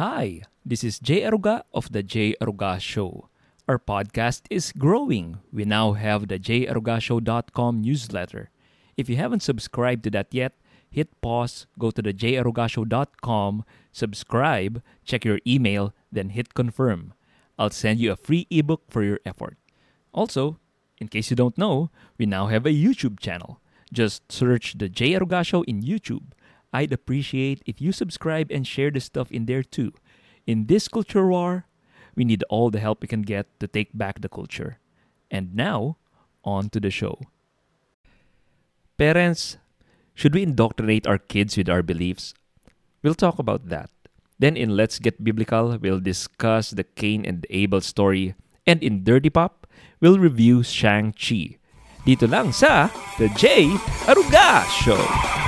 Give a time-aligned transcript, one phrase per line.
[0.00, 3.28] Hi, this is Jay Aruga of the Jay Aruga Show.
[3.68, 5.40] Our podcast is growing.
[5.52, 8.48] We now have the jayarugashow.com newsletter.
[8.96, 10.54] If you haven't subscribed to that yet,
[10.88, 17.12] hit pause, go to the jayarugashow.com, subscribe, check your email, then hit confirm.
[17.58, 19.58] I'll send you a free ebook for your effort.
[20.14, 20.56] Also,
[20.96, 23.60] in case you don't know, we now have a YouTube channel.
[23.92, 26.32] Just search the Jay Aruga Show in YouTube.
[26.72, 29.92] I'd appreciate if you subscribe and share the stuff in there too.
[30.46, 31.66] In this culture war,
[32.14, 34.78] we need all the help we can get to take back the culture.
[35.30, 35.96] And now,
[36.44, 37.20] on to the show.
[38.98, 39.58] Parents,
[40.14, 42.34] should we indoctrinate our kids with our beliefs?
[43.02, 43.90] We'll talk about that.
[44.38, 48.34] Then in Let's Get Biblical, we'll discuss the Cain and Abel story.
[48.66, 49.66] And in Dirty Pop,
[50.00, 51.56] we'll review Shang-Chi.
[52.04, 53.68] Dito lang sa The J.
[54.08, 55.39] Aruga Show.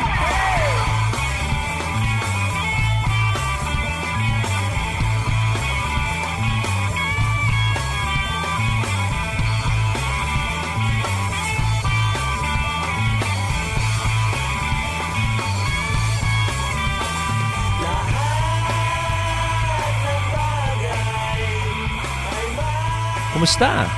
[23.42, 23.90] Kumusta?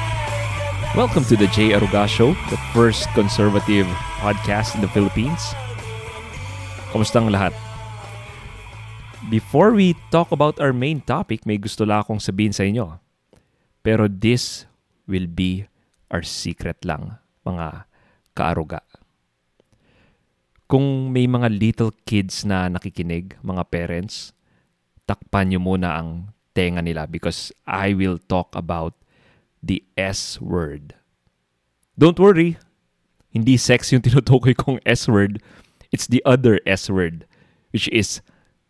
[0.97, 1.77] Welcome to the J.
[1.77, 3.85] Aruga Show, the first conservative
[4.25, 5.53] podcast in the Philippines.
[6.89, 7.53] Kumusta ang lahat?
[9.29, 12.97] Before we talk about our main topic, may gusto lang akong sabihin sa inyo.
[13.85, 14.65] Pero this
[15.05, 15.69] will be
[16.09, 17.85] our secret lang, mga
[18.33, 18.81] kaaruga.
[20.73, 24.33] Kung may mga little kids na nakikinig, mga parents,
[25.05, 29.04] takpan nyo muna ang tenga nila because I will talk about
[29.65, 30.93] the S word.
[31.97, 32.61] Don't worry,
[33.33, 35.41] hindi sex yung tinutukoy kong S word.
[35.89, 37.25] It's the other S word,
[37.73, 38.21] which is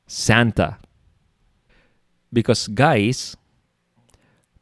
[0.06, 0.78] Santa.
[2.30, 3.34] Because guys,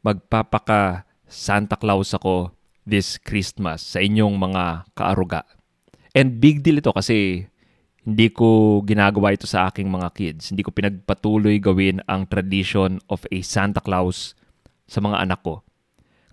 [0.01, 4.63] magpapaka Santa Claus ako this Christmas sa inyong mga
[4.93, 5.47] kaaruga.
[6.13, 7.49] And big deal ito kasi
[8.03, 10.51] hindi ko ginagawa ito sa aking mga kids.
[10.51, 14.35] Hindi ko pinagpatuloy gawin ang tradition of a Santa Claus
[14.85, 15.63] sa mga anak ko.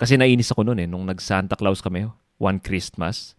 [0.01, 2.09] Kasi nainis ako noon eh, nung nag-Santa Claus kami,
[2.41, 3.37] one Christmas.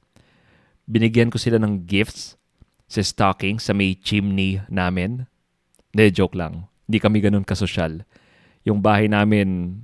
[0.86, 2.38] Binigyan ko sila ng gifts
[2.86, 5.26] sa stocking sa may chimney namin.
[5.90, 6.70] Hindi, joke lang.
[6.86, 8.06] Hindi kami ganun kasosyal.
[8.62, 9.82] Yung bahay namin,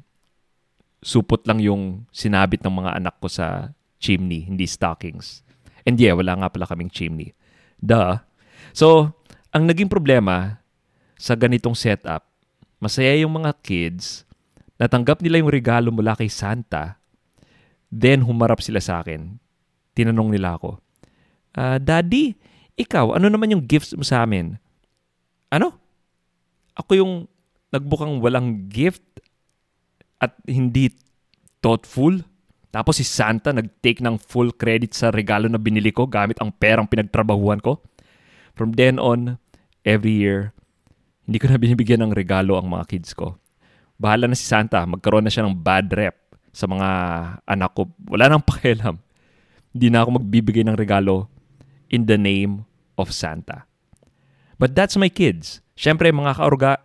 [1.01, 5.41] supot lang yung sinabit ng mga anak ko sa chimney, hindi stockings.
[5.81, 7.33] And yeah, wala nga pala kaming chimney.
[7.81, 8.21] Duh.
[8.75, 9.17] So,
[9.49, 10.61] ang naging problema
[11.17, 12.27] sa ganitong setup,
[12.77, 14.26] masaya yung mga kids,
[14.77, 17.01] Natanggap nila yung regalo mula kay Santa.
[17.89, 19.41] Then humarap sila sa akin.
[19.97, 20.77] Tinanong nila ako,
[21.57, 22.37] uh, Daddy,
[22.77, 24.61] ikaw, ano naman yung gifts mo sa amin?
[25.49, 25.73] Ano?
[26.77, 27.13] Ako yung
[27.73, 29.01] nagbukang walang gift
[30.21, 30.93] at hindi
[31.57, 32.21] thoughtful?
[32.69, 36.85] Tapos si Santa nag-take ng full credit sa regalo na binili ko gamit ang perang
[36.85, 37.81] pinagtrabahuan ko.
[38.53, 39.41] From then on,
[39.81, 40.53] every year,
[41.25, 43.41] hindi ko na binibigyan ng regalo ang mga kids ko
[43.97, 44.85] bahala na si Santa.
[44.85, 46.15] Magkaroon na siya ng bad rep
[46.53, 46.89] sa mga
[47.43, 47.89] anak ko.
[48.09, 48.97] Wala nang pakialam.
[49.73, 51.29] Hindi na ako magbibigay ng regalo
[51.89, 52.65] in the name
[52.97, 53.69] of Santa.
[54.57, 55.61] But that's my kids.
[55.77, 56.81] Siyempre, mga kaorga,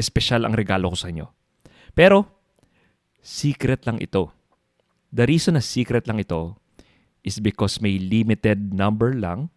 [0.00, 1.28] espesyal ang regalo ko sa inyo.
[1.92, 2.24] Pero,
[3.20, 4.32] secret lang ito.
[5.12, 6.56] The reason na secret lang ito
[7.20, 9.52] is because may limited number lang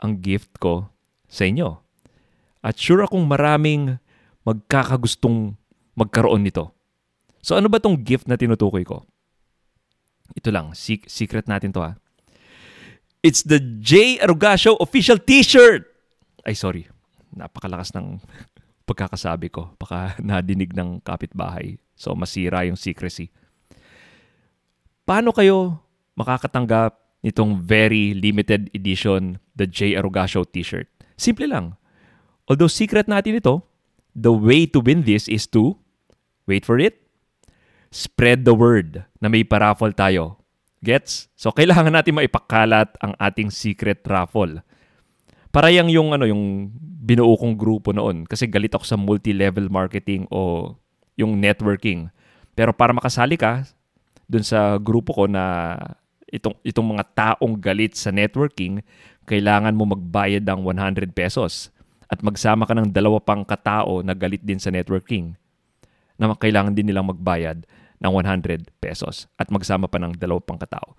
[0.00, 0.88] ang gift ko
[1.28, 1.76] sa inyo.
[2.64, 4.00] At sure akong maraming
[4.48, 5.57] magkakagustong
[5.98, 6.70] magkaroon nito.
[7.42, 9.02] So ano ba tong gift na tinutukoy ko?
[10.38, 11.98] Ito lang, secret natin to ha.
[13.18, 14.22] It's the J.
[14.22, 15.82] Arugasio official t-shirt!
[16.46, 16.86] Ay sorry,
[17.34, 18.22] napakalakas ng
[18.88, 19.74] pagkakasabi ko.
[19.74, 21.82] Baka nadinig ng kapitbahay.
[21.98, 23.34] So masira yung secrecy.
[25.02, 25.82] Paano kayo
[26.14, 26.94] makakatanggap
[27.24, 29.98] nitong very limited edition the J.
[29.98, 30.86] Arugasio t-shirt?
[31.18, 31.74] Simple lang.
[32.46, 33.66] Although secret natin ito,
[34.14, 35.74] the way to win this is to
[36.48, 37.04] Wait for it.
[37.92, 40.40] Spread the word na may paraffle tayo.
[40.80, 41.28] Gets?
[41.36, 44.64] So kailangan natin maipakalat ang ating secret raffle.
[45.52, 46.72] Para yang yung ano yung
[47.04, 50.72] binuo kong grupo noon kasi galit ako sa multi-level marketing o
[51.20, 52.08] yung networking.
[52.56, 53.68] Pero para makasali ka
[54.24, 55.76] dun sa grupo ko na
[56.32, 58.80] itong itong mga taong galit sa networking,
[59.28, 61.68] kailangan mo magbayad ng 100 pesos
[62.08, 65.36] at magsama ka ng dalawa pang katao na galit din sa networking
[66.18, 67.64] na kailangan din nilang magbayad
[68.02, 70.98] ng 100 pesos at magsama pa ng dalawa pang katao.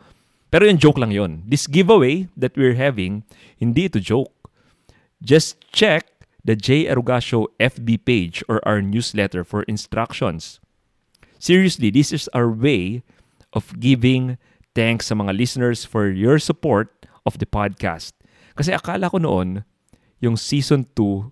[0.50, 1.46] Pero yung joke lang yon.
[1.46, 3.22] This giveaway that we're having,
[3.62, 4.34] hindi ito joke.
[5.22, 6.10] Just check
[6.42, 6.90] the J.
[6.90, 10.58] Arugasio FB page or our newsletter for instructions.
[11.38, 13.06] Seriously, this is our way
[13.54, 14.42] of giving
[14.74, 18.18] thanks sa mga listeners for your support of the podcast.
[18.58, 19.64] Kasi akala ko noon,
[20.20, 21.32] yung season 2,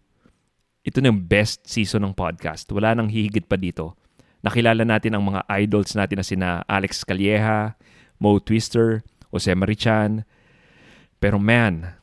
[0.87, 2.63] ito na yung best season ng podcast.
[2.71, 3.99] Wala nang hihigit pa dito.
[4.39, 7.75] Nakilala natin ang mga idols natin na sina Alex Calleja,
[8.23, 10.23] Mo Twister, Jose Marichan.
[11.19, 11.99] Pero man,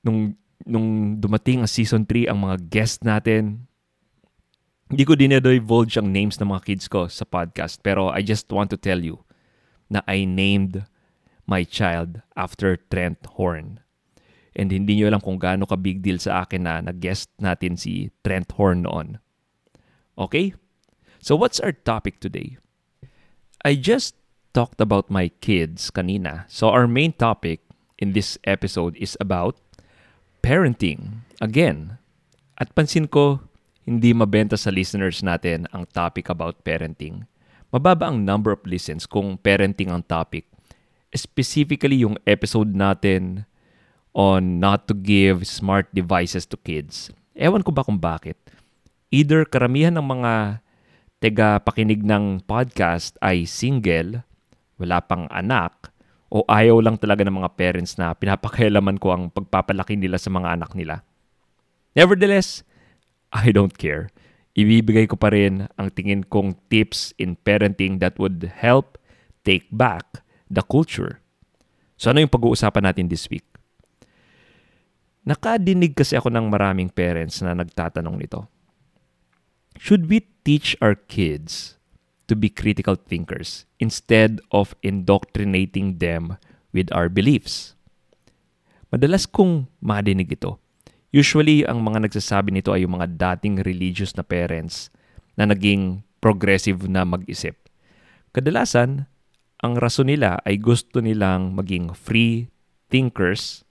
[0.00, 0.32] nung,
[0.64, 3.68] nung dumating ang season 3, ang mga guest natin,
[4.88, 7.84] hindi ko dinedivulge ang names ng mga kids ko sa podcast.
[7.84, 9.20] Pero I just want to tell you
[9.92, 10.88] na I named
[11.44, 13.84] my child after Trent Horn.
[14.54, 18.10] And hindi nyo alam kung gaano ka big deal sa akin na nag-guest natin si
[18.26, 19.22] Trent Horn noon.
[20.18, 20.54] Okay?
[21.22, 22.58] So what's our topic today?
[23.62, 24.16] I just
[24.56, 26.48] talked about my kids kanina.
[26.50, 27.62] So our main topic
[28.00, 29.60] in this episode is about
[30.40, 31.22] parenting.
[31.38, 32.00] Again,
[32.56, 33.44] at pansin ko,
[33.84, 37.28] hindi mabenta sa listeners natin ang topic about parenting.
[37.70, 40.48] Mababa ang number of listens kung parenting ang topic.
[41.14, 43.46] Specifically yung episode natin
[44.14, 47.10] on not to give smart devices to kids.
[47.38, 48.36] Ewan ko ba kung bakit.
[49.10, 50.32] Either karamihan ng mga
[51.18, 54.22] tega pakinig ng podcast ay single,
[54.80, 55.90] wala pang anak,
[56.30, 60.54] o ayaw lang talaga ng mga parents na pinapakailaman ko ang pagpapalaki nila sa mga
[60.54, 61.02] anak nila.
[61.98, 62.62] Nevertheless,
[63.34, 64.14] I don't care.
[64.54, 68.98] Ibibigay ko pa rin ang tingin kong tips in parenting that would help
[69.42, 71.18] take back the culture.
[71.98, 73.49] So ano yung pag-uusapan natin this week?
[75.20, 78.48] Nakadinig kasi ako ng maraming parents na nagtatanong nito.
[79.76, 81.76] Should we teach our kids
[82.28, 86.40] to be critical thinkers instead of indoctrinating them
[86.72, 87.76] with our beliefs?
[88.88, 90.56] Madalas kong madinig ito.
[91.12, 94.88] Usually, ang mga nagsasabi nito ay yung mga dating religious na parents
[95.36, 97.58] na naging progressive na mag-isip.
[98.30, 99.10] Kadalasan,
[99.60, 102.48] ang rason nila ay gusto nilang maging free
[102.88, 103.66] thinkers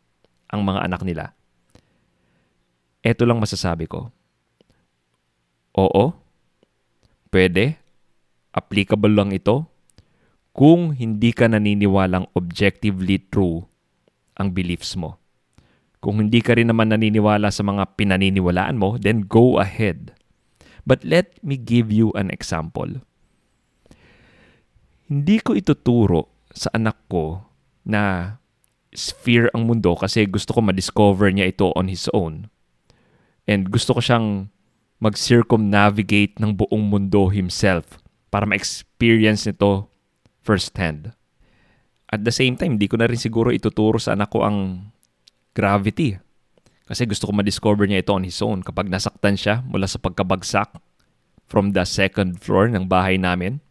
[0.51, 1.38] ang mga anak nila.
[2.99, 4.11] Ito lang masasabi ko.
[5.79, 6.11] Oo,
[7.31, 7.79] pwede,
[8.51, 9.69] applicable lang ito
[10.51, 13.63] kung hindi ka naniniwalang objectively true
[14.35, 15.15] ang beliefs mo.
[15.99, 20.15] Kung hindi ka rin naman naniniwala sa mga pinaniniwalaan mo, then go ahead.
[20.87, 23.03] But let me give you an example.
[25.07, 27.43] Hindi ko ituturo sa anak ko
[27.83, 28.35] na
[28.95, 32.47] sphere ang mundo kasi gusto ko ma-discover niya ito on his own.
[33.49, 34.53] And gusto ko siyang
[35.01, 37.97] mag-circumnavigate ng buong mundo himself
[38.29, 39.89] para ma-experience nito
[40.45, 41.17] firsthand.
[42.13, 44.89] At the same time, hindi ko na rin siguro ituturo sa anak ko ang
[45.57, 46.21] gravity.
[46.85, 50.77] Kasi gusto ko ma-discover niya ito on his own kapag nasaktan siya mula sa pagkabagsak
[51.49, 53.65] from the second floor ng bahay namin.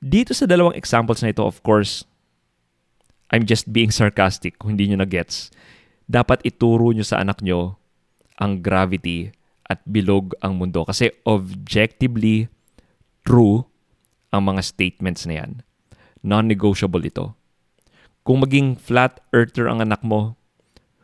[0.00, 2.08] Dito sa dalawang examples na ito, of course,
[3.28, 5.52] I'm just being sarcastic kung hindi nyo na-gets.
[6.08, 7.81] Dapat ituro nyo sa anak nyo
[8.40, 9.32] ang gravity
[9.68, 10.84] at bilog ang mundo.
[10.84, 12.48] Kasi objectively
[13.24, 13.64] true
[14.32, 15.50] ang mga statements na yan.
[16.24, 17.36] Non-negotiable ito.
[18.22, 20.38] Kung maging flat earther ang anak mo,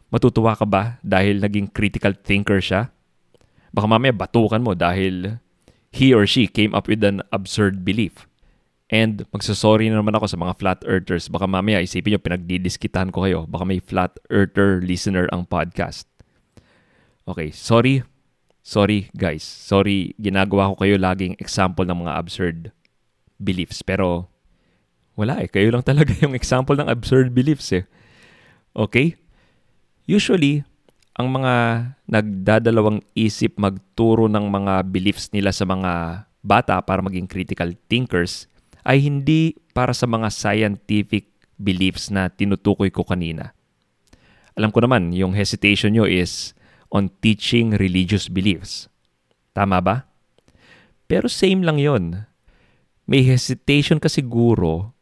[0.08, 2.94] matutuwa ka ba dahil naging critical thinker siya?
[3.74, 5.42] Baka mamaya batukan mo dahil
[5.92, 8.24] he or she came up with an absurd belief.
[8.88, 11.28] And magsasorry na naman ako sa mga flat earthers.
[11.28, 13.44] Baka mamaya isipin nyo pinagdidiskitan ko kayo.
[13.44, 16.07] Baka may flat earther listener ang podcast.
[17.28, 18.00] Okay, sorry.
[18.64, 19.44] Sorry guys.
[19.44, 22.58] Sorry, ginagawa ko kayo laging example ng mga absurd
[23.36, 23.84] beliefs.
[23.84, 24.32] Pero
[25.12, 25.48] wala eh.
[25.52, 27.84] Kayo lang talaga yung example ng absurd beliefs eh.
[28.72, 29.20] Okay?
[30.08, 30.64] Usually,
[31.20, 31.54] ang mga
[32.08, 38.48] nagdadalawang isip magturo ng mga beliefs nila sa mga bata para maging critical thinkers
[38.88, 41.28] ay hindi para sa mga scientific
[41.60, 43.52] beliefs na tinutukoy ko kanina.
[44.56, 46.56] Alam ko naman, yung hesitation nyo is
[46.88, 48.88] on teaching religious beliefs.
[49.52, 50.08] Tama ba?
[51.08, 52.28] Pero same lang yon.
[53.08, 54.92] May hesitation ka siguro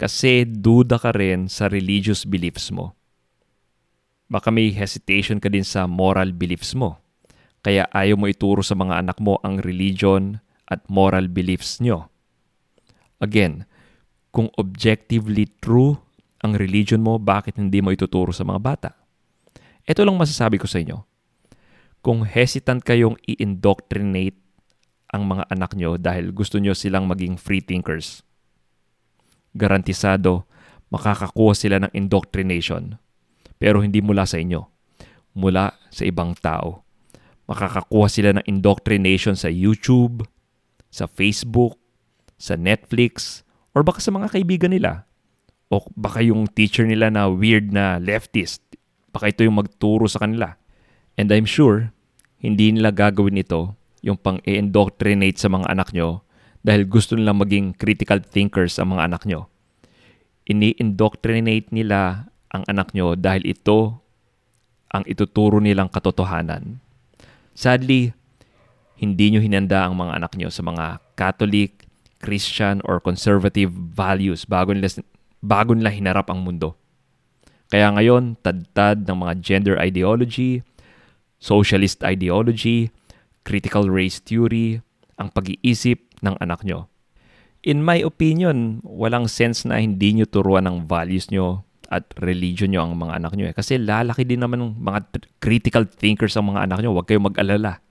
[0.00, 2.96] kasi duda ka rin sa religious beliefs mo.
[4.32, 6.96] Baka may hesitation ka din sa moral beliefs mo.
[7.60, 12.08] Kaya ayaw mo ituro sa mga anak mo ang religion at moral beliefs nyo.
[13.20, 13.68] Again,
[14.32, 16.00] kung objectively true
[16.40, 18.90] ang religion mo, bakit hindi mo ituturo sa mga bata?
[19.90, 21.02] Ito lang masasabi ko sa inyo.
[21.98, 24.38] Kung hesitant kayong i-indoctrinate
[25.10, 28.22] ang mga anak nyo dahil gusto nyo silang maging free thinkers,
[29.58, 30.46] garantisado
[30.94, 33.02] makakakuha sila ng indoctrination
[33.58, 34.62] pero hindi mula sa inyo.
[35.30, 36.82] mula sa ibang tao.
[37.46, 40.26] Makakakuha sila ng indoctrination sa YouTube,
[40.90, 41.78] sa Facebook,
[42.34, 45.06] sa Netflix, or baka sa mga kaibigan nila.
[45.70, 48.69] O baka yung teacher nila na weird na leftist,
[49.10, 50.54] baka ito yung magturo sa kanila.
[51.18, 51.92] And I'm sure,
[52.40, 56.24] hindi nila gagawin ito yung pang-indoctrinate sa mga anak nyo
[56.64, 59.48] dahil gusto nilang maging critical thinkers ang mga anak nyo.
[60.48, 64.00] Ini-indoctrinate nila ang anak nyo dahil ito
[64.90, 66.82] ang ituturo nilang katotohanan.
[67.54, 68.10] Sadly,
[68.98, 71.88] hindi nyo hinanda ang mga anak nyo sa mga Catholic,
[72.20, 74.92] Christian, or conservative values bago nila,
[75.40, 76.76] bago nila hinarap ang mundo.
[77.70, 80.66] Kaya ngayon, tadtad ng mga gender ideology,
[81.38, 82.90] socialist ideology,
[83.46, 84.82] critical race theory,
[85.16, 86.90] ang pag-iisip ng anak nyo.
[87.62, 91.62] In my opinion, walang sense na hindi nyo turuan ng values nyo
[91.92, 93.46] at religion nyo ang mga anak nyo.
[93.50, 93.54] Eh.
[93.54, 95.00] Kasi lalaki din naman ng mga
[95.42, 96.96] critical thinkers ang mga anak nyo.
[96.96, 97.82] Huwag kayong mag-alala.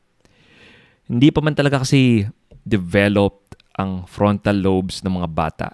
[1.05, 2.25] Hindi pa man talaga kasi
[2.65, 5.67] developed ang frontal lobes ng mga bata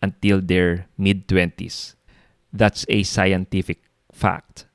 [0.00, 1.94] until their mid-20s.
[2.52, 3.80] That's a scientific
[4.12, 4.68] fact.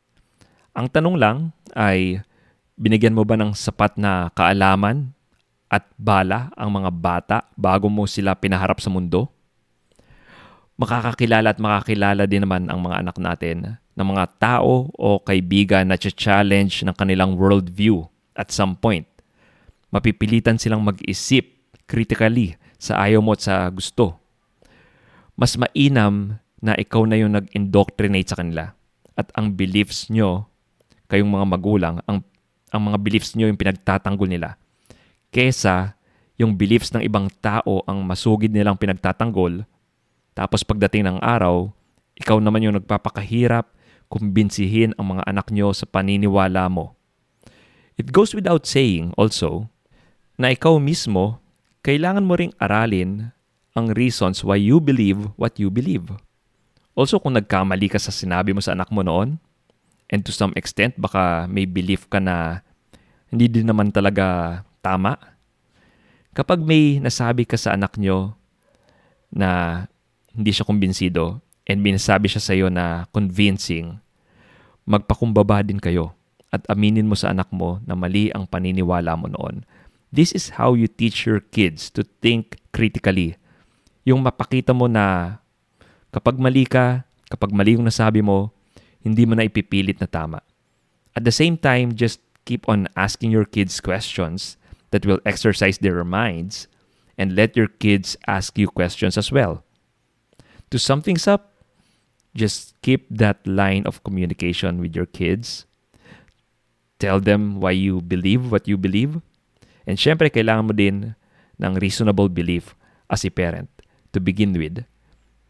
[0.74, 1.38] Ang tanong lang
[1.78, 2.26] ay,
[2.78, 5.14] binigyan mo ba ng sapat na kaalaman
[5.70, 9.30] at bala ang mga bata bago mo sila pinaharap sa mundo?
[10.78, 15.98] makakakilala at makakilala din naman ang mga anak natin ng mga tao o kaibigan na
[15.98, 18.06] challenge ng kanilang worldview
[18.38, 19.10] at some point.
[19.90, 24.22] Mapipilitan silang mag-isip critically sa ayaw mo at sa gusto.
[25.34, 28.74] Mas mainam na ikaw na yung nag-indoctrinate sa kanila
[29.18, 30.50] at ang beliefs nyo,
[31.10, 32.22] kayong mga magulang, ang,
[32.74, 34.58] ang mga beliefs nyo yung pinagtatanggol nila.
[35.34, 35.98] Kesa
[36.38, 39.66] yung beliefs ng ibang tao ang masugid nilang pinagtatanggol
[40.38, 41.74] tapos pagdating ng araw,
[42.14, 43.74] ikaw naman yung nagpapakahirap
[44.06, 46.94] kumbinsihin ang mga anak nyo sa paniniwala mo.
[47.98, 49.66] It goes without saying also
[50.38, 51.42] na ikaw mismo,
[51.82, 53.34] kailangan mo ring aralin
[53.74, 56.06] ang reasons why you believe what you believe.
[56.98, 59.38] Also kung nagkamali ka sa sinabi mo sa anak mo noon,
[60.10, 62.66] and to some extent baka may belief ka na
[63.30, 65.14] hindi din naman talaga tama.
[66.34, 68.34] Kapag may nasabi ka sa anak nyo
[69.30, 69.86] na
[70.34, 71.38] hindi siya kumbinsido
[71.70, 74.02] and binasabi siya sa iyo na convincing,
[74.90, 76.18] magpakumbaba din kayo
[76.50, 79.68] at aminin mo sa anak mo na mali ang paniniwala mo noon.
[80.10, 83.36] This is how you teach your kids to think critically.
[84.08, 85.38] Yung mapakita mo na
[86.12, 88.52] kapag mali ka, kapag mali yung nasabi mo,
[89.04, 90.44] hindi mo na ipipilit na tama.
[91.16, 94.56] At the same time, just keep on asking your kids questions
[94.92, 96.70] that will exercise their minds
[97.18, 99.68] and let your kids ask you questions as well
[100.70, 101.54] to sum things up,
[102.36, 105.66] just keep that line of communication with your kids.
[107.00, 109.22] Tell them why you believe what you believe.
[109.88, 111.16] And syempre, kailangan mo din
[111.62, 112.76] ng reasonable belief
[113.08, 113.70] as a parent
[114.12, 114.84] to begin with.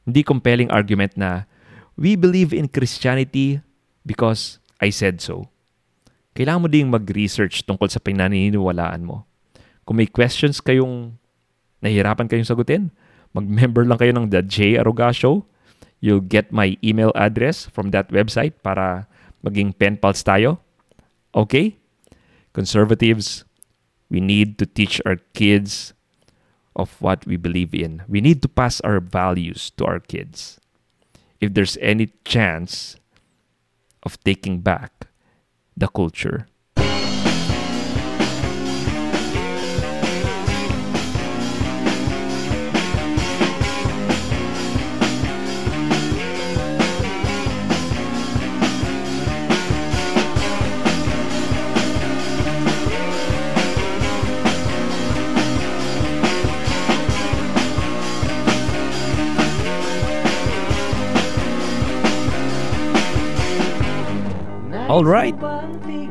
[0.08, 1.44] Hindi compelling argument na,
[2.00, 3.60] we believe in Christianity
[4.08, 5.52] because I said so.
[6.32, 9.28] Kailangan mo ding mag-research tungkol sa pinaniniwalaan mo.
[9.84, 11.18] Kung may questions kayong
[11.84, 12.94] nahihirapan kayong sagutin,
[13.36, 14.80] mag-member lang kayo ng The J.
[14.80, 15.44] Aruga Show.
[15.98, 19.10] You'll get my email address from that website para
[19.42, 20.62] maging pen pals tayo.
[21.34, 21.76] Okay?
[22.54, 23.44] Conservatives,
[24.08, 25.97] we need to teach our kids
[26.78, 28.04] of what we believe in.
[28.08, 30.62] We need to pass our values to our kids.
[31.42, 32.96] If there's any chance
[34.04, 35.08] of taking back
[35.76, 36.48] the culture.
[64.98, 65.38] All right.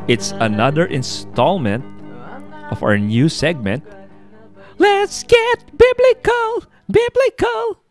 [0.06, 1.82] It's another installment
[2.70, 3.82] of our new segment.
[4.78, 6.70] Let's get biblical!
[6.86, 7.82] Biblical!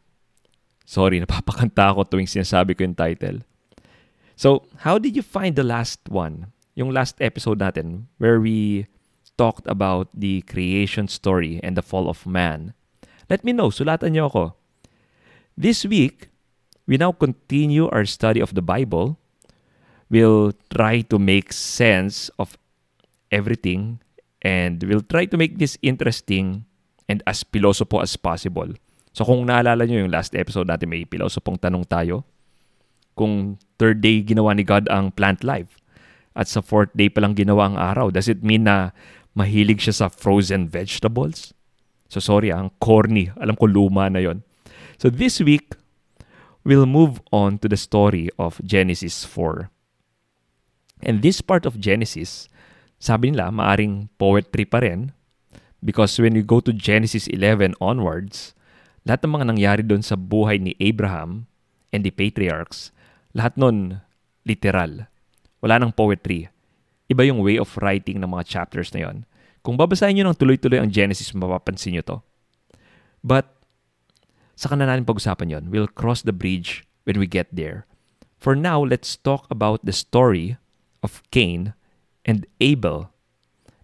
[0.88, 3.44] Sorry, napapakanta ako tuwing sinasabi ko yung title.
[4.40, 6.56] So, how did you find the last one?
[6.80, 8.88] Yung last episode natin where we
[9.36, 12.72] talked about the creation story and the fall of man.
[13.28, 14.56] Let me know, sulatan niyo ako.
[15.60, 16.32] This week,
[16.88, 19.20] we now continue our study of the Bible
[20.10, 22.58] will try to make sense of
[23.34, 24.00] everything
[24.46, 26.66] and will try to make this interesting
[27.10, 28.70] and as pilosopo as possible.
[29.16, 32.28] So kung naalala nyo yung last episode natin, may pilosopong tanong tayo.
[33.16, 35.80] Kung third day ginawa ni God ang plant life.
[36.36, 38.12] at sa fourth day pa lang ginawa ang araw.
[38.12, 38.92] Does it mean na
[39.34, 41.56] mahilig siya sa frozen vegetables?
[42.12, 43.32] So sorry, ah, ang corny.
[43.40, 44.44] Alam ko luma na yon.
[45.00, 45.74] So this week,
[46.68, 49.72] we'll move on to the story of Genesis 4.
[51.04, 52.48] And this part of Genesis,
[53.02, 55.12] sabi nila, maaring poetry pa rin
[55.84, 58.56] because when you go to Genesis 11 onwards,
[59.04, 61.46] lahat ng mga nangyari doon sa buhay ni Abraham
[61.92, 62.90] and the patriarchs,
[63.38, 64.02] lahat nun
[64.48, 65.06] literal.
[65.62, 66.50] Wala nang poetry.
[67.06, 69.30] Iba yung way of writing ng mga chapters na yon.
[69.62, 72.18] Kung babasahin nyo ng tuloy-tuloy ang Genesis, mapapansin nyo to.
[73.26, 73.50] But,
[74.58, 75.64] sa na natin pag-usapan yon.
[75.70, 77.86] We'll cross the bridge when we get there.
[78.38, 80.58] For now, let's talk about the story
[81.06, 81.78] of Cain
[82.26, 83.14] and Abel.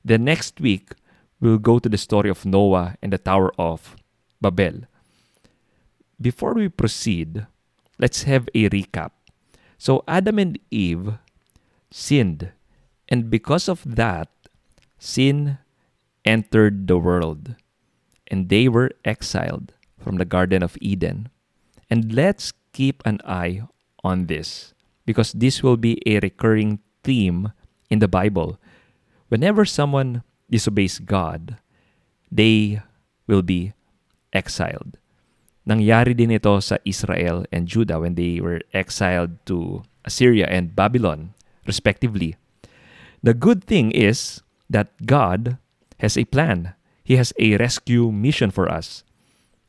[0.04, 0.98] The next week,
[1.40, 3.96] we'll go to the story of Noah and the Tower of
[4.42, 4.90] Babel.
[6.20, 7.46] Before we proceed,
[8.02, 9.14] let's have a recap.
[9.78, 11.22] So, Adam and Eve
[11.94, 12.50] sinned.
[13.10, 14.30] And because of that,
[14.98, 15.58] sin
[16.26, 17.56] entered the world.
[18.30, 21.30] And they were exiled from the Garden of Eden.
[21.90, 23.68] And let's keep an eye
[24.04, 24.74] on this
[25.06, 27.52] because this will be a recurring theme
[27.90, 28.60] in the Bible.
[29.30, 31.58] Whenever someone disobeys God,
[32.32, 32.82] they
[33.28, 33.74] will be
[34.34, 34.98] exiled.
[35.68, 41.38] Nangyari din ito sa Israel and Judah when they were exiled to Assyria and Babylon
[41.70, 42.36] respectively.
[43.22, 45.62] The good thing is that God
[46.02, 46.74] has a plan.
[47.06, 49.06] He has a rescue mission for us.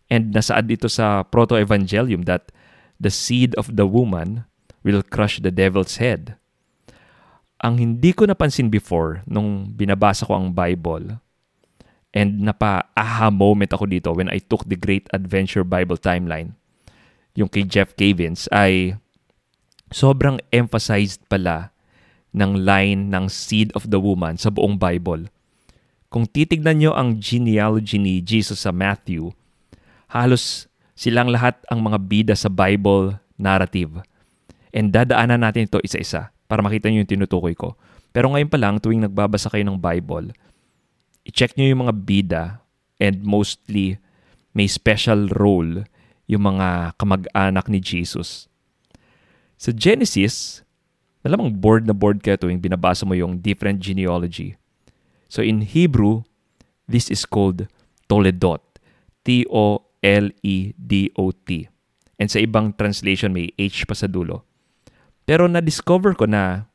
[0.08, 2.52] And nasaad dito sa proto-evangelium that
[2.96, 4.48] the seed of the woman
[4.80, 6.40] will crush the devil's head.
[7.62, 11.22] Ang hindi ko napansin before nung binabasa ko ang Bible
[12.10, 16.58] and napa-aha moment ako dito when I took the Great Adventure Bible Timeline,
[17.38, 18.98] yung kay Jeff Cavins, ay
[19.94, 21.70] sobrang emphasized pala
[22.34, 25.30] ng line ng seed of the woman sa buong Bible.
[26.10, 29.30] Kung titignan nyo ang genealogy ni Jesus sa Matthew,
[30.10, 30.66] halos
[30.98, 34.02] silang lahat ang mga bida sa Bible narrative.
[34.74, 37.80] And dadaanan natin ito isa-isa para makita nyo yung tinutukoy ko.
[38.12, 40.36] Pero ngayon pa lang, tuwing nagbabasa kayo ng Bible,
[41.24, 42.44] i-check nyo yung mga bida
[43.00, 43.96] and mostly
[44.52, 45.88] may special role
[46.28, 48.52] yung mga kamag-anak ni Jesus.
[49.56, 50.60] Sa Genesis,
[51.22, 54.58] Malamang board na board ka tuwing binabasa mo yung different genealogy.
[55.30, 56.26] So in Hebrew,
[56.90, 57.70] this is called
[58.10, 58.58] Toledot.
[59.22, 59.78] T-O-L-E-D-O-T.
[62.18, 64.42] And sa ibang translation, may H pa sa dulo.
[65.26, 66.66] Pero na-discover ko na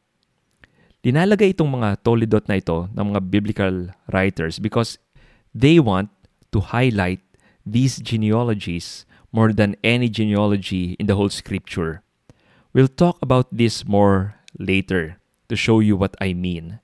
[1.03, 4.99] dinalagay itong mga Toledot na ito ng mga biblical writers because
[5.51, 6.11] they want
[6.51, 7.23] to highlight
[7.67, 12.01] these genealogies more than any genealogy in the whole scripture.
[12.73, 16.79] We'll talk about this more later to show you what I mean.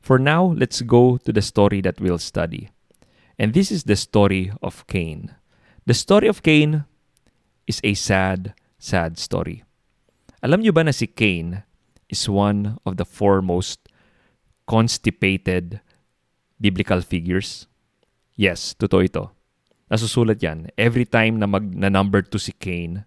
[0.00, 2.70] For now, let's go to the story that we'll study.
[3.38, 5.34] And this is the story of Cain.
[5.86, 6.84] The story of Cain
[7.66, 9.67] is a sad, sad story.
[10.38, 11.66] Alam niyo ba na si Cain
[12.06, 13.90] is one of the foremost
[14.70, 15.82] constipated
[16.62, 17.66] biblical figures?
[18.38, 19.24] Yes, totoo ito.
[19.90, 20.70] Nasusulat yan.
[20.78, 23.02] Every time na mag na number 2 si Cain,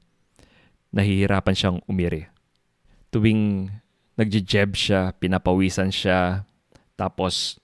[0.91, 2.27] nahihirapan siyang umiri.
[3.15, 3.71] Tuwing
[4.19, 6.43] nagje-jeb siya, pinapawisan siya.
[6.99, 7.55] Tapos,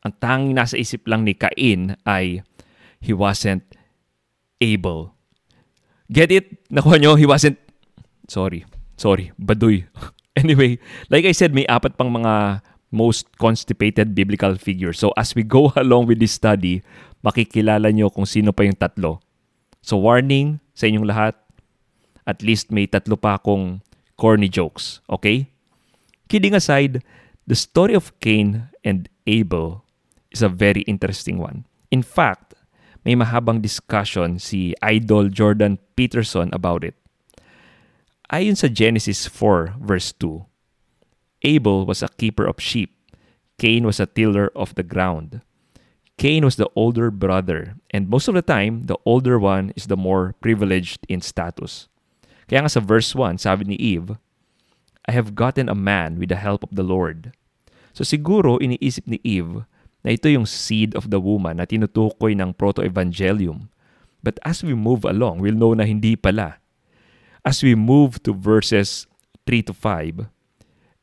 [0.00, 2.40] ang tanging nasa isip lang ni Cain ay
[3.04, 3.68] he wasn't
[4.64, 5.12] able.
[6.08, 6.64] Get it?
[6.72, 7.20] Nakuha nyo?
[7.20, 7.60] He wasn't...
[8.32, 8.64] Sorry.
[8.96, 9.32] Sorry.
[9.38, 9.86] Baduy.
[10.36, 10.78] anyway,
[11.10, 12.62] like I said, may apat pang mga
[12.94, 15.02] most constipated biblical figures.
[15.02, 16.82] So as we go along with this study,
[17.26, 19.18] makikilala nyo kung sino pa yung tatlo.
[19.82, 21.34] So warning sa inyong lahat,
[22.24, 23.82] at least may tatlo pa akong
[24.16, 25.02] corny jokes.
[25.10, 25.50] Okay?
[26.30, 27.02] Kidding aside,
[27.44, 29.84] the story of Cain and Abel
[30.32, 31.66] is a very interesting one.
[31.90, 32.54] In fact,
[33.04, 36.96] may mahabang discussion si Idol Jordan Peterson about it.
[38.34, 40.42] Ayon sa Genesis 4 verse 2,
[41.46, 42.90] Abel was a keeper of sheep.
[43.62, 45.38] Cain was a tiller of the ground.
[46.18, 49.94] Cain was the older brother, and most of the time, the older one is the
[49.94, 51.86] more privileged in status.
[52.50, 54.18] Kaya nga sa verse 1, sabi ni Eve,
[55.06, 57.30] I have gotten a man with the help of the Lord.
[57.94, 59.62] So siguro iniisip ni Eve
[60.02, 63.70] na ito yung seed of the woman na tinutukoy ng proto-evangelium.
[64.26, 66.63] But as we move along, we'll know na hindi pala.
[67.44, 69.06] As we move to verses
[69.46, 70.26] 3 to 5,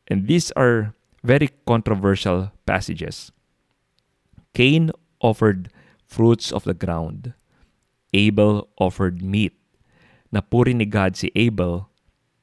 [0.10, 3.32] and these are very controversial passages.
[4.54, 5.70] Cain offered
[6.04, 7.34] fruits of the ground.
[8.14, 9.54] Abel offered meat.
[10.34, 11.88] Napuri ni God si Abel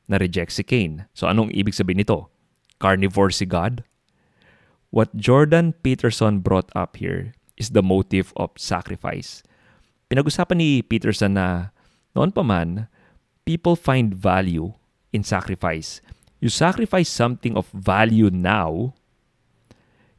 [0.07, 1.05] na reject si Cain.
[1.13, 2.31] So anong ibig sabihin nito?
[2.79, 3.85] carnivore si God?
[4.91, 9.45] What Jordan Peterson brought up here is the motive of sacrifice.
[10.09, 11.77] Pinag-usapan ni Peterson na
[12.17, 12.89] noon pa man,
[13.49, 14.77] people find value
[15.09, 16.05] in sacrifice.
[16.37, 18.93] You sacrifice something of value now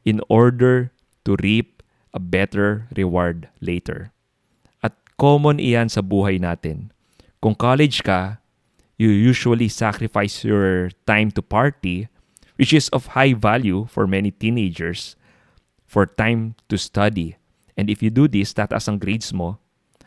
[0.02, 0.90] in order
[1.22, 4.10] to reap a better reward later.
[4.82, 6.90] At common iyan sa buhay natin.
[7.38, 8.42] Kung college ka,
[8.98, 12.10] you usually sacrifice your time to party
[12.58, 15.16] which is of high value for many teenagers,
[15.86, 17.40] for time to study.
[17.72, 19.59] And if you do this, tataas ang grades mo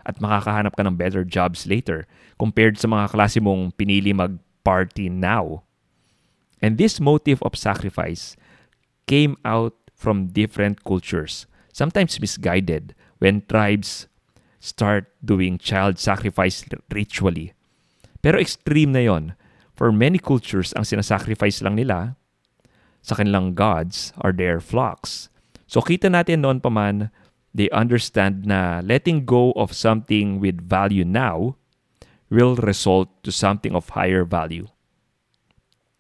[0.04, 5.64] at makakahanap ka ng better jobs later compared sa mga klase mong pinili mag-party now.
[6.64, 8.40] And this motive of sacrifice
[9.08, 14.08] came out from different cultures, sometimes misguided, when tribes
[14.64, 17.52] start doing child sacrifice ritually.
[18.24, 19.36] Pero extreme na yon.
[19.76, 22.16] For many cultures, ang sinasacrifice lang nila
[23.04, 25.28] sa kanilang gods are their flocks.
[25.68, 27.12] So kita natin noon pa man,
[27.54, 31.56] they understand na letting go of something with value now
[32.34, 34.66] will result to something of higher value.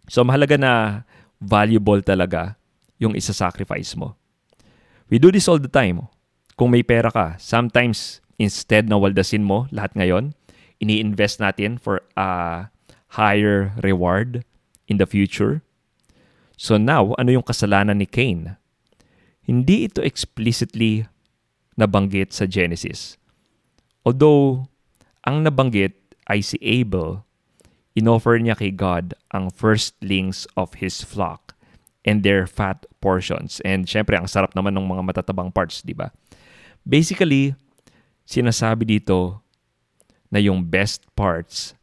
[0.09, 0.73] So mahalaga na
[1.37, 2.57] valuable talaga
[2.97, 4.17] yung isa-sacrifice mo.
[5.13, 6.09] We do this all the time.
[6.57, 10.33] Kung may pera ka, sometimes instead na waldasin mo lahat ngayon,
[10.81, 12.67] ini-invest natin for a
[13.13, 14.41] higher reward
[14.89, 15.61] in the future.
[16.57, 18.57] So now, ano yung kasalanan ni Cain?
[19.43, 21.05] Hindi ito explicitly
[21.79, 23.17] nabanggit sa Genesis.
[24.03, 24.67] Although,
[25.23, 25.95] ang nabanggit
[26.27, 27.23] ay si Abel,
[27.95, 31.53] inoffer niya kay God ang firstlings of his flock
[32.03, 33.63] and their fat portions.
[33.63, 36.11] And syempre, ang sarap naman ng mga matatabang parts, di ba?
[36.83, 37.55] Basically,
[38.27, 39.39] sinasabi dito
[40.27, 41.77] na yung best parts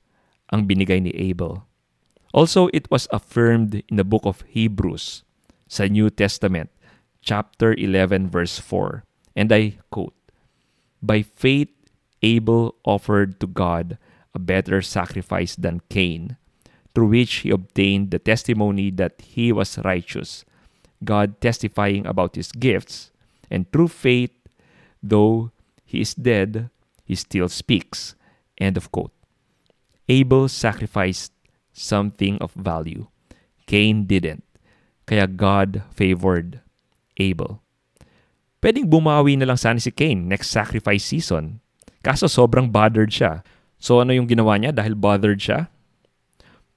[0.52, 1.64] ang binigay ni Abel.
[2.30, 5.26] Also, it was affirmed in the book of Hebrews
[5.66, 6.70] sa New Testament,
[7.22, 9.02] chapter 11, verse 4.
[9.36, 10.14] And I quote,
[11.02, 11.70] By faith,
[12.22, 13.98] Abel offered to God
[14.34, 16.36] a better sacrifice than Cain,
[16.94, 20.44] through which he obtained the testimony that he was righteous,
[21.04, 23.10] God testifying about his gifts,
[23.50, 24.32] and through faith,
[25.02, 25.50] though
[25.84, 26.70] he is dead,
[27.04, 28.14] he still speaks.
[28.58, 29.12] End of quote.
[30.08, 31.32] Abel sacrificed
[31.72, 33.06] something of value.
[33.66, 34.44] Cain didn't.
[35.06, 36.60] Kaya God favored
[37.16, 37.62] Abel.
[38.60, 41.64] Pwedeng bumawi na lang sana si Cain next sacrifice season.
[42.04, 43.40] Kaso sobrang bothered siya.
[43.80, 45.72] So ano yung ginawa niya dahil bothered siya?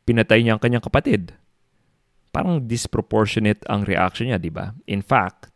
[0.08, 1.36] Pinatay niya ang kanyang kapatid.
[2.32, 4.72] Parang disproportionate ang reaction niya, di ba?
[4.88, 5.52] In fact,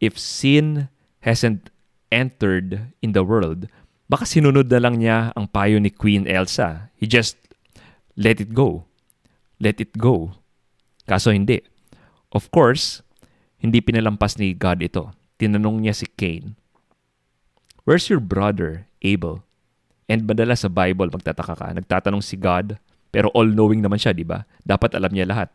[0.00, 0.88] if sin
[1.22, 1.68] hasn't
[2.08, 3.68] entered in the world,
[4.08, 6.92] baka sinunod na lang niya ang payo ni Queen Elsa.
[6.96, 7.36] He just
[8.16, 8.88] let it go.
[9.60, 10.36] Let it go.
[11.04, 11.60] Kaso hindi.
[12.32, 13.04] Of course,
[13.60, 15.12] hindi pinalampas ni God ito.
[15.42, 16.54] Tinanong niya si Cain,
[17.82, 19.42] Where's your brother, Abel?
[20.06, 22.78] And madalas sa Bible, magtataka ka, nagtatanong si God,
[23.10, 24.46] pero all-knowing naman siya, di ba?
[24.62, 25.50] Dapat alam niya lahat,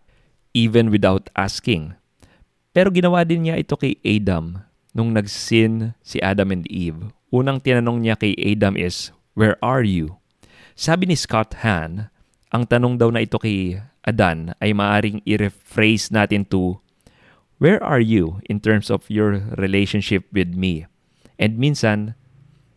[0.51, 1.95] even without asking.
[2.75, 4.59] Pero ginawa din niya ito kay Adam
[4.91, 7.15] nung nagsin si Adam and Eve.
[7.31, 10.19] Unang tinanong niya kay Adam is, Where are you?
[10.75, 12.11] Sabi ni Scott Hahn,
[12.51, 16.79] ang tanong daw na ito kay Adan ay maaring i-rephrase natin to,
[17.57, 20.85] Where are you in terms of your relationship with me?
[21.41, 22.13] And minsan,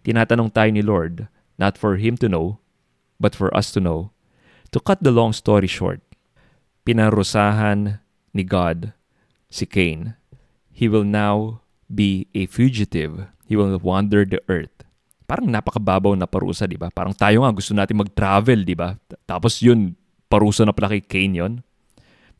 [0.05, 1.29] tinatanong tayo ni Lord,
[1.61, 2.61] not for Him to know,
[3.21, 4.13] but for us to know.
[4.73, 6.01] To cut the long story short,
[6.89, 8.01] pinarusahan
[8.33, 8.97] ni God
[9.53, 10.17] si Cain.
[10.73, 11.61] He will now
[11.93, 13.29] be a fugitive.
[13.45, 14.81] He will wander the earth
[15.31, 16.91] parang napakababaw na parusa, di ba?
[16.91, 18.99] Parang tayo nga gusto natin mag-travel, di ba?
[19.31, 19.95] Tapos yun,
[20.27, 21.53] parusa na pala kay Cain yon.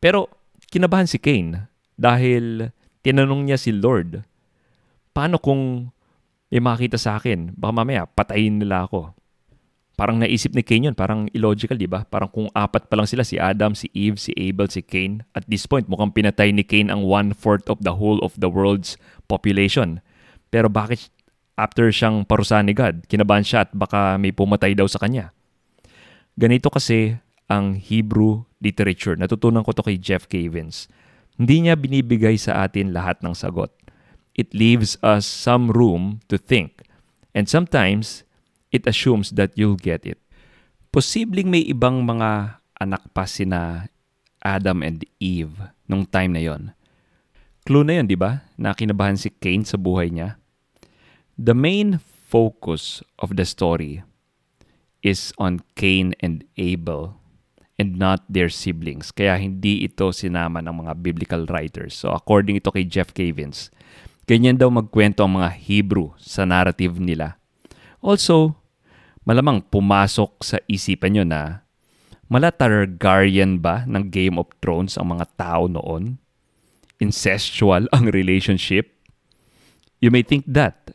[0.03, 0.27] Pero
[0.67, 1.70] kinabahan si Cain
[2.01, 2.73] dahil
[3.05, 4.25] tinanong niya si Lord,
[5.13, 5.93] paano kung
[6.49, 7.53] may makita sa akin?
[7.53, 9.13] Baka mamaya patayin nila ako.
[9.93, 12.01] Parang naisip ni Cain yun, parang illogical, di ba?
[12.09, 15.21] Parang kung apat pa lang sila, si Adam, si Eve, si Abel, si Cain.
[15.37, 18.97] At this point, mukhang pinatay ni Cain ang one-fourth of the whole of the world's
[19.29, 20.01] population.
[20.49, 21.13] Pero bakit
[21.53, 25.29] after siyang parusahan ni God, kinabahan siya at baka may pumatay daw sa kanya.
[26.33, 29.13] Ganito kasi ang Hebrew literature.
[29.13, 30.89] Natutunan ko to kay Jeff Cavins.
[31.41, 33.73] Hindi niya binibigay sa atin lahat ng sagot.
[34.37, 36.85] It leaves us some room to think.
[37.33, 38.21] And sometimes,
[38.69, 40.21] it assumes that you'll get it.
[40.93, 43.89] Posibleng may ibang mga anak pa sina
[44.45, 46.77] Adam and Eve nung time na yon.
[47.65, 48.45] Clue na yon, di ba?
[48.53, 50.37] Na kinabahan si Cain sa buhay niya.
[51.41, 51.97] The main
[52.29, 54.05] focus of the story
[55.01, 57.17] is on Cain and Abel.
[57.81, 59.09] And not their siblings.
[59.09, 61.97] Kaya hindi ito sinama ng mga biblical writers.
[61.97, 63.73] So according ito kay Jeff Cavins,
[64.29, 67.41] ganyan daw magkwento ang mga Hebrew sa narrative nila.
[68.05, 68.53] Also,
[69.25, 71.65] malamang pumasok sa isipan nyo na
[72.31, 76.21] mala Targaryen ba ng Game of Thrones ang mga tao noon?
[77.01, 78.93] Incestual ang relationship?
[79.99, 80.93] You may think that.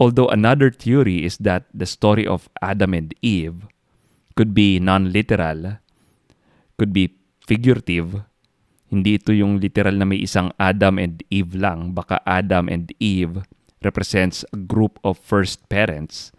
[0.00, 3.68] Although another theory is that the story of Adam and Eve
[4.34, 5.78] could be non-literal,
[6.76, 8.24] could be figurative.
[8.92, 11.96] Hindi ito yung literal na may isang Adam and Eve lang.
[11.96, 13.44] Baka Adam and Eve
[13.80, 16.30] represents a group of first parents.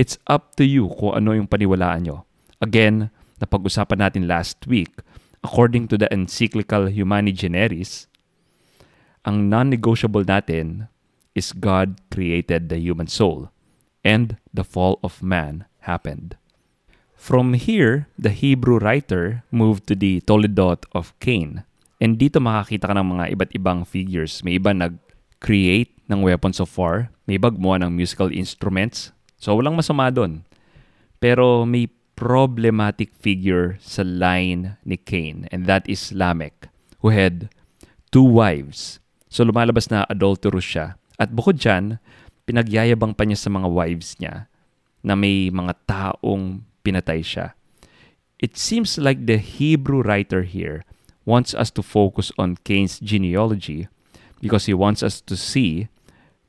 [0.00, 2.24] It's up to you kung ano yung paniwalaan nyo.
[2.60, 5.00] Again, napag-usapan natin last week,
[5.44, 8.08] according to the encyclical Humani Generis,
[9.24, 10.88] ang non-negotiable natin
[11.36, 13.52] is God created the human soul
[14.00, 16.39] and the fall of man happened.
[17.20, 21.68] From here, the Hebrew writer moved to the Toledot of Cain.
[22.00, 24.40] And dito makakita ka ng mga iba't ibang figures.
[24.40, 27.12] May iba nag-create ng weapons of war.
[27.28, 29.12] May iba gumawa ng musical instruments.
[29.36, 30.48] So walang masama doon.
[31.20, 35.44] Pero may problematic figure sa line ni Cain.
[35.52, 36.72] And that is Lamech,
[37.04, 37.52] who had
[38.08, 38.96] two wives.
[39.28, 40.96] So lumalabas na adulterous siya.
[41.20, 42.00] At bukod dyan,
[42.48, 44.48] pinagyayabang pa niya sa mga wives niya
[45.04, 47.54] na may mga taong pinatay siya.
[48.40, 50.82] It seems like the Hebrew writer here
[51.28, 53.88] wants us to focus on Cain's genealogy
[54.40, 55.88] because he wants us to see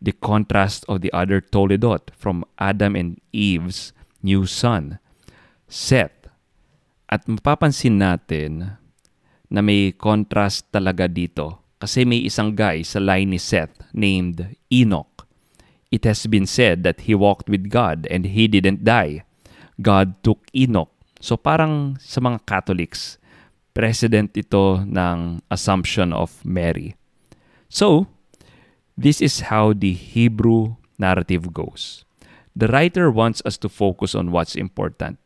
[0.01, 4.97] the contrast of the other Toledot from Adam and Eve's new son,
[5.67, 6.25] Seth.
[7.11, 8.79] At mapapansin natin
[9.51, 15.27] na may contrast talaga dito kasi may isang guy sa line ni Seth named Enoch.
[15.91, 19.27] It has been said that he walked with God and he didn't die.
[19.81, 20.89] God took Enoch.
[21.19, 23.17] So parang sa mga Catholics,
[23.73, 26.95] president ito ng assumption of Mary.
[27.69, 28.07] So,
[28.97, 32.05] this is how the Hebrew narrative goes.
[32.55, 35.17] The writer wants us to focus on what's important.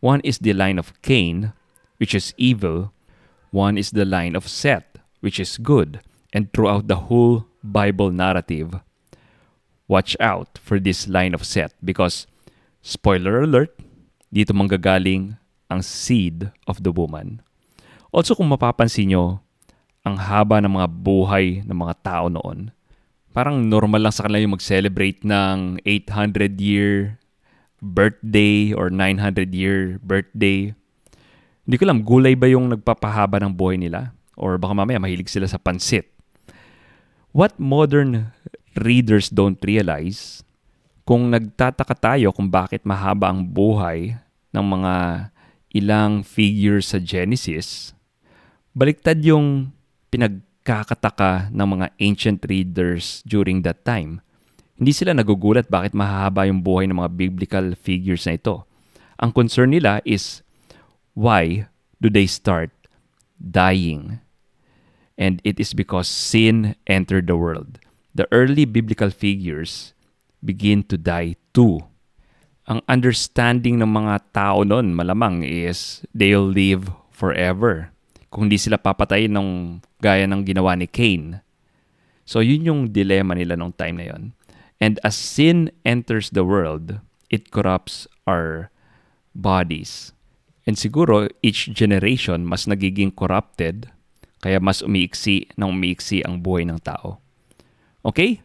[0.00, 1.56] One is the line of Cain,
[1.96, 2.92] which is evil.
[3.50, 6.00] One is the line of Seth, which is good.
[6.34, 8.76] And throughout the whole Bible narrative,
[9.88, 12.26] watch out for this line of Seth because
[12.84, 13.72] Spoiler alert,
[14.28, 15.40] dito manggagaling
[15.72, 17.40] ang seed of the woman.
[18.12, 19.40] Also kung mapapansin nyo,
[20.04, 22.76] ang haba ng mga buhay ng mga tao noon,
[23.32, 27.16] parang normal lang sa kanila yung mag-celebrate ng 800-year
[27.80, 30.76] birthday or 900-year birthday.
[31.64, 34.12] Hindi ko alam, gulay ba yung nagpapahaba ng buhay nila?
[34.36, 36.12] Or baka mamaya mahilig sila sa pansit.
[37.32, 38.36] What modern
[38.76, 40.44] readers don't realize
[41.04, 44.16] kung nagtataka tayo kung bakit mahaba ang buhay
[44.56, 44.94] ng mga
[45.76, 47.92] ilang figures sa Genesis,
[48.72, 49.68] baliktad yung
[50.08, 54.24] pinagkakataka ng mga ancient readers during that time.
[54.80, 58.64] Hindi sila nagugulat bakit mahaba yung buhay ng mga biblical figures na ito.
[59.20, 60.42] Ang concern nila is
[61.14, 61.68] why
[62.00, 62.72] do they start
[63.38, 64.24] dying?
[65.14, 67.78] And it is because sin entered the world.
[68.14, 69.93] The early biblical figures
[70.44, 71.80] begin to die too.
[72.68, 77.90] Ang understanding ng mga tao noon malamang is they'll live forever.
[78.28, 79.50] Kung hindi sila papatayin ng
[80.04, 81.40] gaya ng ginawa ni Cain.
[82.28, 84.22] So yun yung dilemma nila nung time na yon.
[84.80, 87.00] And as sin enters the world,
[87.32, 88.68] it corrupts our
[89.32, 90.12] bodies.
[90.64, 93.92] And siguro each generation mas nagiging corrupted
[94.40, 97.20] kaya mas umiiksi ng umiiksi ang buhay ng tao.
[98.04, 98.44] Okay?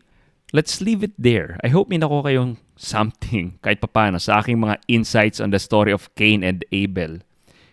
[0.51, 1.57] Let's leave it there.
[1.63, 5.93] I hope may nako kayong something kahit papano sa aking mga insights on the story
[5.93, 7.21] of Cain and Abel.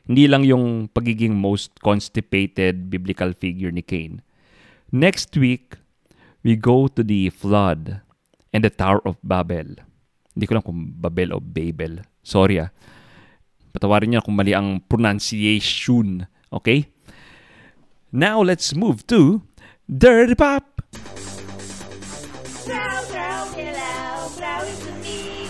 [0.06, 4.22] Hindi lang yung pagiging most constipated biblical figure ni Cain.
[4.94, 5.74] Next week,
[6.46, 8.06] we go to the flood
[8.54, 9.74] and the Tower of Babel.
[10.30, 12.06] Hindi ko lang kung Babel o Babel.
[12.22, 12.70] Sorry ah.
[13.74, 16.30] Patawarin niyo kung mali ang pronunciation.
[16.54, 16.86] Okay?
[18.14, 19.42] Now let's move to
[19.90, 20.75] Dirty Pop!
[22.66, 25.46] Throw, throw, pillow, throw it to me.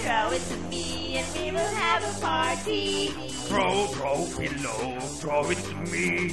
[0.00, 3.08] Throw it to me and we will have a party.
[3.48, 6.30] Throw, throw, pillow, throw it to me.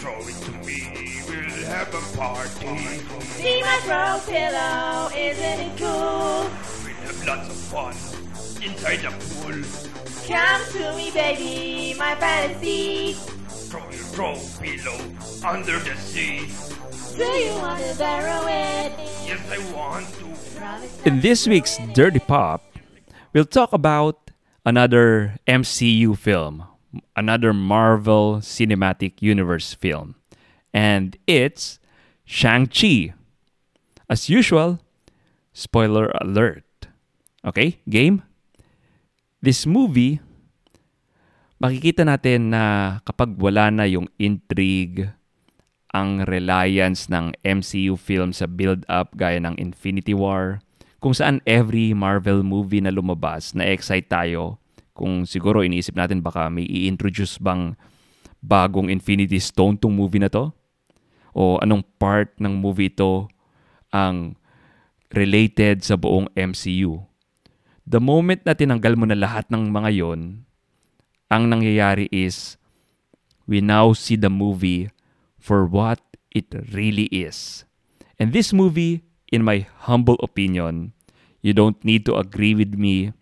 [0.00, 2.98] Throw it to me, we'll have a party.
[3.38, 6.50] See my throw pillow, isn't it cool?
[6.82, 7.94] We'll have lots of fun
[8.66, 9.62] inside the pool.
[10.26, 13.12] Come to me, baby, my fantasy.
[13.70, 14.98] Throw your throw pillow
[15.46, 16.48] under the sea.
[21.04, 22.62] In this week's Dirty Pop,
[23.32, 24.30] we'll talk about
[24.64, 26.62] another MCU film,
[27.16, 30.14] another Marvel Cinematic Universe film.
[30.72, 31.80] And it's
[32.24, 33.14] Shang-Chi.
[34.08, 34.78] As usual,
[35.52, 36.86] spoiler alert.
[37.42, 38.22] Okay, game?
[39.42, 40.20] This movie,
[41.58, 45.10] makikita natin na kapag wala na yung intrigue,
[45.90, 50.62] ang reliance ng MCU film sa build-up gaya ng Infinity War,
[51.02, 54.60] kung saan every Marvel movie na lumabas, na-excite tayo
[54.94, 57.72] kung siguro iniisip natin baka may i-introduce bang
[58.44, 60.52] bagong Infinity Stone tong movie na to?
[61.32, 63.30] O anong part ng movie ito
[63.88, 64.36] ang
[65.08, 67.00] related sa buong MCU?
[67.88, 70.44] The moment na tinanggal mo na lahat ng mga yon,
[71.32, 72.60] ang nangyayari is
[73.48, 74.92] we now see the movie
[75.40, 75.98] for what
[76.30, 77.64] it really is.
[78.20, 80.92] And this movie, in my humble opinion,
[81.40, 83.16] you don't need to agree with me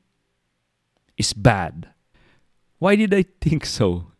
[1.16, 1.94] is bad.
[2.82, 4.10] Why did I think so?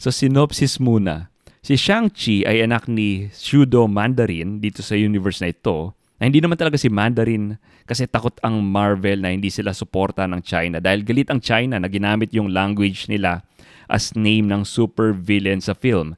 [0.00, 1.28] So synopsis muna.
[1.60, 6.56] Si Shang-Chi ay anak ni Shudo Mandarin dito sa universe na ito na hindi naman
[6.56, 11.28] talaga si Mandarin kasi takot ang Marvel na hindi sila suporta ng China dahil galit
[11.28, 13.42] ang China na ginamit yung language nila
[13.90, 16.14] as name ng super villain sa film.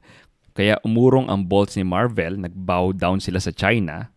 [0.51, 4.11] Kaya umurong ang bolts ni Marvel, nag-bow down sila sa China.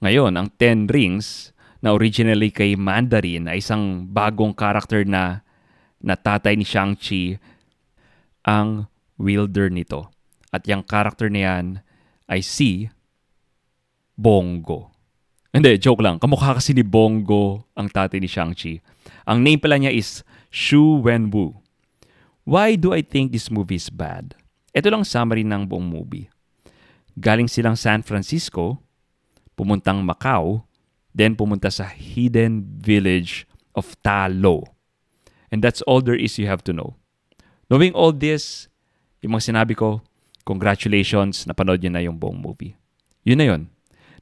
[0.00, 1.50] Ngayon, ang Ten Rings
[1.82, 5.42] na originally kay Mandarin ay isang bagong character na
[6.00, 7.36] na tatay ni Shang-Chi
[8.48, 8.88] ang
[9.20, 10.08] wielder nito.
[10.48, 11.66] At yung character na yan
[12.26, 12.88] ay si
[14.16, 14.90] Bongo.
[15.52, 16.16] Hindi, joke lang.
[16.16, 18.80] Kamukha kasi ni Bongo ang tatay ni Shang-Chi.
[19.28, 21.58] Ang name pala niya is Shu Wenwu.
[22.48, 24.39] Why do I think this movie is bad?
[24.70, 26.30] Ito lang summary ng buong movie.
[27.18, 28.78] Galing silang San Francisco,
[29.58, 30.70] pumuntang Macau,
[31.10, 34.62] Then pumunta sa hidden village of Talo.
[35.50, 36.94] And that's all there is you have to know.
[37.66, 38.70] Knowing all this,
[39.22, 40.02] yung mga sinabi ko,
[40.46, 42.78] congratulations, napanood niyo na yung buong movie.
[43.26, 43.62] Yun na yun.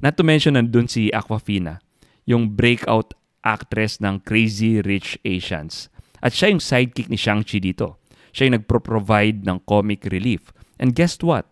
[0.01, 1.85] Not to mention, nandun si Aquafina,
[2.25, 3.13] yung breakout
[3.45, 5.93] actress ng Crazy Rich Asians.
[6.25, 7.98] At siya yung sidekick ni Shang-Chi dito.
[8.33, 10.53] Siya yung nagpro-provide ng comic relief.
[10.79, 11.49] And guess what?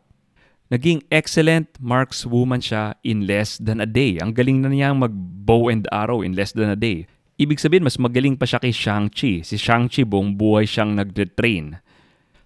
[0.67, 4.19] Naging excellent markswoman siya in less than a day.
[4.19, 7.07] Ang galing na niyang mag-bow and arrow in less than a day.
[7.39, 9.47] Ibig sabihin, mas magaling pa siya kay Shang-Chi.
[9.47, 11.79] Si Shang-Chi buong buhay siyang nagde-train.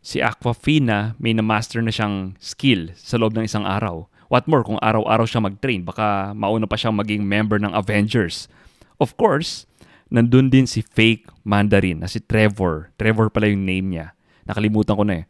[0.05, 4.11] Si Aquafina, may na-master na siyang skill sa loob ng isang araw.
[4.29, 8.53] What more, kung araw-araw siya mag-train, baka mauna pa siyang maging member ng Avengers.
[9.01, 9.65] Of course,
[10.13, 12.93] nandun din si fake Mandarin na si Trevor.
[13.01, 14.13] Trevor pala yung name niya.
[14.51, 15.25] Nakalimutan ko na eh.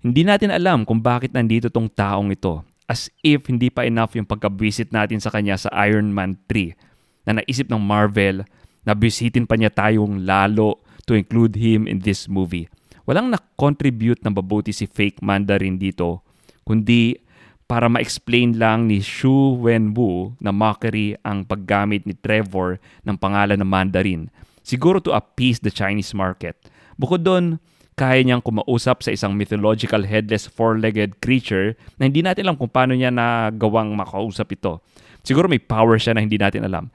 [0.00, 2.64] Hindi natin alam kung bakit nandito tong taong ito.
[2.88, 7.38] As if hindi pa enough yung pagka-visit natin sa kanya sa Iron Man 3 na
[7.38, 8.42] naisip ng Marvel
[8.82, 12.66] na bisitin pa niya tayong lalo to include him in this movie.
[13.06, 16.22] Walang na-contribute na mabuti si fake Mandarin dito,
[16.62, 17.18] kundi
[17.66, 23.66] para ma-explain lang ni Shu Wenwu na mockery ang paggamit ni Trevor ng pangalan ng
[23.66, 24.28] Mandarin.
[24.62, 26.54] Siguro to appease the Chinese market.
[26.94, 27.58] Bukod doon,
[27.92, 32.96] kaya niyang kumausap sa isang mythological headless four-legged creature na hindi natin alam kung paano
[32.96, 34.80] niya nagawang makausap ito.
[35.22, 36.88] Siguro may power siya na hindi natin alam.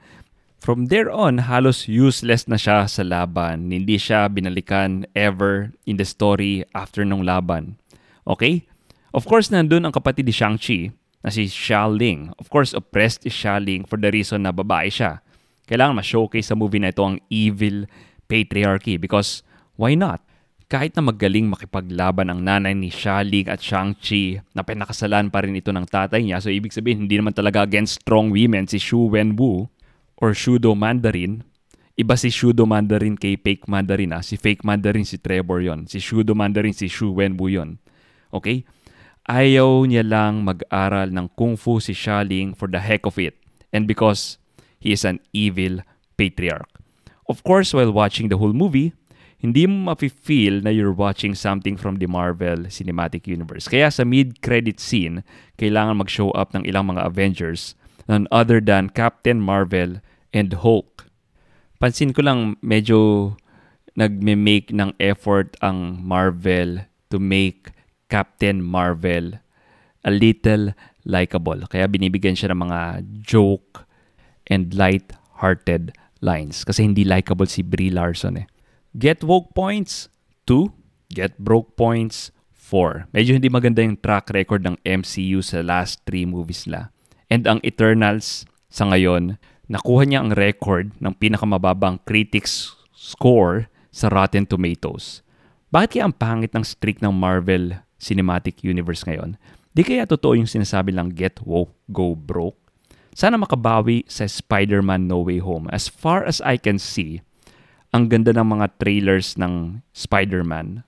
[0.58, 3.70] From there on, halos useless na siya sa laban.
[3.70, 7.78] Hindi siya binalikan ever in the story after nung laban.
[8.26, 8.66] Okay?
[9.14, 10.90] Of course, nandun ang kapatid ni Shang-Chi
[11.22, 12.34] na si Xia Ling.
[12.42, 15.22] Of course, oppressed is Xia Ling for the reason na babae siya.
[15.70, 17.86] Kailangan ma-showcase sa movie na ito ang evil
[18.26, 19.46] patriarchy because
[19.78, 20.20] why not?
[20.68, 25.72] Kahit na magaling makipaglaban ang nanay ni Shaling at Shang-Chi na pinakasalan pa rin ito
[25.72, 29.72] ng tatay niya, so ibig sabihin hindi naman talaga against strong women si Shu Wenwu
[30.20, 31.40] or Shudo Mandarin.
[31.96, 34.20] Iba si Shudo Mandarin kay Fake Mandarin ah.
[34.20, 35.88] Si Fake Mandarin si Trevor yon.
[35.88, 37.80] Si Shudo Mandarin si Shu Wenwu yon.
[38.28, 38.68] Okay?
[39.24, 43.40] Ayaw niya lang mag-aral ng Kung Fu si Shaling for the heck of it
[43.72, 44.36] and because
[44.76, 45.80] he is an evil
[46.20, 46.68] patriarch.
[47.24, 48.92] Of course, while watching the whole movie,
[49.38, 53.70] hindi mo mafe-feel na you're watching something from the Marvel Cinematic Universe.
[53.70, 55.22] Kaya sa mid-credit scene,
[55.62, 57.78] kailangan mag-show up ng ilang mga Avengers
[58.08, 60.00] none other than Captain Marvel
[60.32, 61.06] and Hulk.
[61.78, 63.36] Pansin ko lang medyo
[63.94, 66.82] nagme-make ng effort ang Marvel
[67.12, 67.70] to make
[68.10, 69.38] Captain Marvel
[70.02, 70.74] a little
[71.04, 71.62] likable.
[71.68, 72.80] Kaya binibigyan siya ng mga
[73.22, 73.86] joke
[74.48, 76.64] and light-hearted lines.
[76.64, 78.46] Kasi hindi likable si Brie Larson eh.
[78.96, 80.08] Get woke points,
[80.48, 80.72] 2.
[81.12, 83.12] Get broke points, 4.
[83.12, 86.88] Medyo hindi maganda yung track record ng MCU sa last 3 movies nila.
[87.28, 89.36] And ang Eternals, sa ngayon,
[89.68, 95.20] nakuha niya ang record ng pinakamababang critics score sa Rotten Tomatoes.
[95.68, 99.36] Bakit kaya ang pangit ng streak ng Marvel Cinematic Universe ngayon?
[99.76, 102.56] Di kaya totoo yung sinasabi lang get woke, go broke?
[103.12, 105.68] Sana makabawi sa Spider-Man No Way Home.
[105.68, 107.20] As far as I can see,
[107.92, 110.84] ang ganda ng mga trailers ng Spider-Man.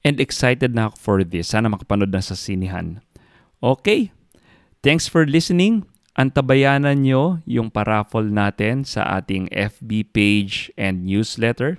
[0.00, 1.52] And excited na ako for this.
[1.52, 3.04] Sana makapanood na sa sinihan.
[3.60, 4.10] Okay.
[4.80, 5.84] Thanks for listening.
[6.16, 11.78] Antabayanan nyo yung paraffle natin sa ating FB page and newsletter.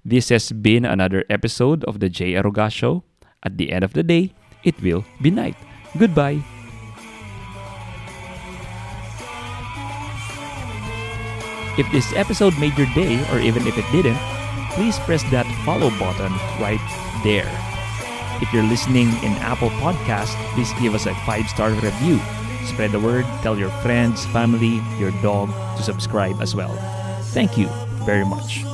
[0.00, 2.40] This has been another episode of the J.
[2.40, 3.04] Aruga Show.
[3.44, 4.32] At the end of the day,
[4.64, 5.56] it will be night.
[5.96, 6.59] Goodbye.
[11.78, 14.18] If this episode made your day, or even if it didn't,
[14.72, 16.80] please press that follow button right
[17.22, 17.50] there.
[18.42, 22.18] If you're listening in Apple Podcast, please give us a five-star review.
[22.64, 26.74] Spread the word, tell your friends, family, your dog to subscribe as well.
[27.32, 27.68] Thank you
[28.04, 28.64] very much.